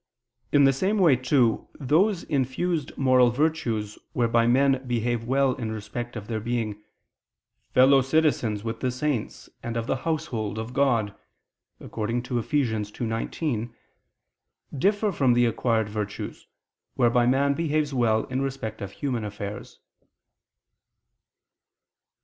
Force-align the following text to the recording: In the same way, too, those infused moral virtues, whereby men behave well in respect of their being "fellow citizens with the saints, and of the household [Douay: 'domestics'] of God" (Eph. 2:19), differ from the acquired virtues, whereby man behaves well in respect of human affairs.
In 0.51 0.63
the 0.63 0.73
same 0.73 0.97
way, 0.97 1.15
too, 1.15 1.67
those 1.79 2.23
infused 2.23 2.91
moral 2.97 3.29
virtues, 3.29 3.99
whereby 4.13 4.47
men 4.47 4.83
behave 4.87 5.25
well 5.25 5.53
in 5.53 5.71
respect 5.71 6.15
of 6.15 6.25
their 6.25 6.39
being 6.39 6.81
"fellow 7.75 8.01
citizens 8.01 8.63
with 8.63 8.79
the 8.79 8.89
saints, 8.89 9.47
and 9.61 9.77
of 9.77 9.85
the 9.85 9.97
household 9.97 10.55
[Douay: 10.55 10.65
'domestics'] 10.73 11.81
of 11.81 11.93
God" 11.93 12.19
(Eph. 12.19 12.91
2:19), 12.91 13.73
differ 14.75 15.11
from 15.11 15.33
the 15.33 15.45
acquired 15.45 15.87
virtues, 15.89 16.47
whereby 16.95 17.27
man 17.27 17.53
behaves 17.53 17.93
well 17.93 18.23
in 18.23 18.41
respect 18.41 18.81
of 18.81 18.93
human 18.93 19.23
affairs. 19.23 19.77